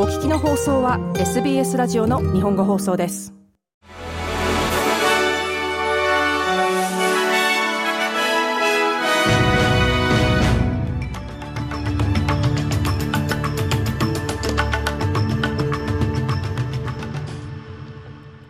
[0.00, 3.34] お聞きの放送は SBS ラジオの日本語放送です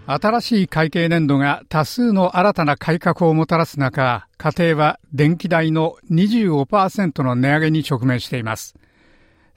[0.07, 8.75] 新しい会計年度が多数の新たな改革をもたらす中、家庭は電気代の25%の値上げに直面しています。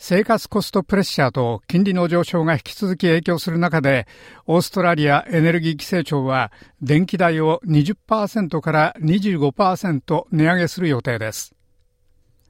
[0.03, 4.07] 生活コストプレッシャーと金利の上昇が引き続き影響する中で、
[4.47, 6.51] オーストラリアエネルギー規制庁は
[6.81, 11.53] 電気代を20%から25%値上げする予定です。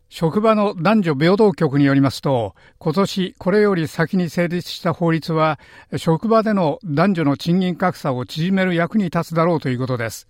[0.08, 5.60] 職場の男女平等局によりますと、今年これより先に成立した法律は、
[5.98, 10.30] 職場での男女の賃金格差を縮める役に立つだろうということです。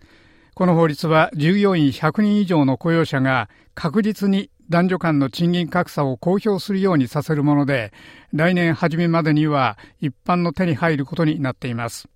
[0.56, 7.92] この法律は従業員100人以上の雇用者が確実に男女間の賃金格差を公表するようにさせるもので、
[8.32, 12.08] 来年初めまでには一般の手に入ることになっています。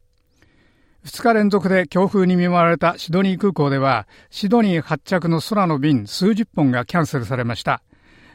[1.03, 7.83] 2日連続で強風に見舞われたシドニー空港では、シドニー発着の空の便数十本がキャンセルされました。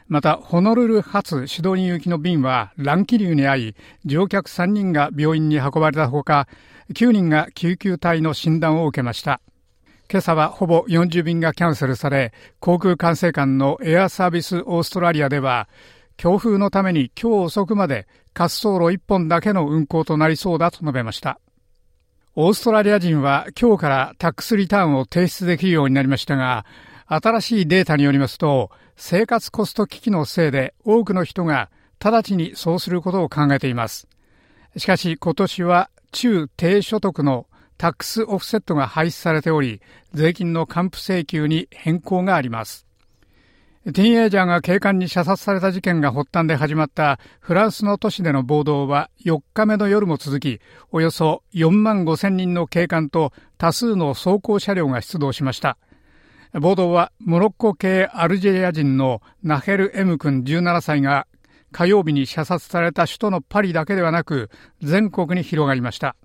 [0.07, 6.47] また、ホノルル発シドニー行きの便は乱気流に遭い、乗客3人が病院に運ばれたほか、
[6.93, 9.41] 9人が救急隊の診断を受けました。
[10.11, 15.69] 今朝はほぼ40便がキャンセルされ、航空管制官のエアサービスオーストラリアでは、
[16.17, 21.39] 強風のために今日遅くまで滑走路1本だけの運行となりそうだと述べました。
[22.35, 26.65] オーストラリア人は今日からタックスリターンを提出できるようになりましたが、
[27.07, 31.71] 新しいデータによりますと、生活コスト危機のせいで多くの人が
[32.03, 34.09] 直ちにそうすることを考えています。
[34.75, 37.45] しかし今年は中低所得の
[37.81, 39.81] タックスオフセットが廃止されており、
[40.13, 42.85] 税金の還付請求に変更があります。
[43.85, 50.59] ティーンエイジャーが警官に射殺された事件が発端で始まったフランスの都市での暴動は4日目の夜も続き、
[50.91, 55.79] およそ4万5千人の警官と多数の装甲車両が出動しました。
[56.53, 61.25] 暴動はモロッコ系アルジェリア人のナヘル・エム君17歳が
[61.71, 64.51] 火曜日に射殺された首都のパリだけではなく
[64.83, 66.15] 全国に広がりました。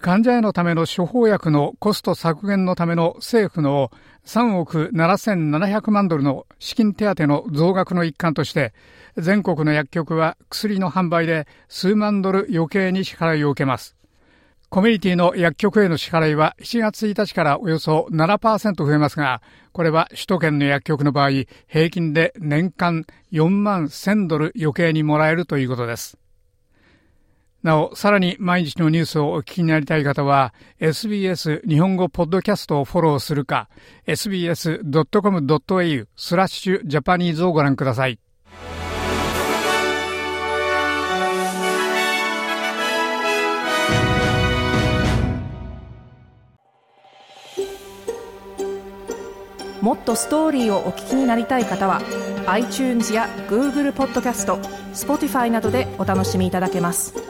[0.00, 3.90] 患者へのための処方薬のコスト削減のための政府の
[4.24, 8.74] 3億7700万ドルの資金手当の増額の一環として、
[9.16, 13.96] 全国の薬局は薬の販売で数万ドル余計に支払いを受けます。
[14.68, 19.40] コミュニティの薬局への支払いは7月1日からおよそ7%増えますが、
[19.72, 21.30] これは首都圏の薬局の場合、
[21.68, 26.18] 平均で年間4万1000ドル余計にもらえるということです。
[27.62, 33.68] なお、さらに毎日のニュースをお聞きになりたい方は、SBS 日本語ポッドキャストをフォローするか、
[34.06, 38.18] sbs.com.au スラッシュジャパニーズをご覧ください。
[49.86, 52.02] もっとストーリーをお聞きになりたい方は
[52.48, 54.56] iTunes や Google ポッドキャスト
[54.92, 57.25] Spotify などでお楽しみいただけます。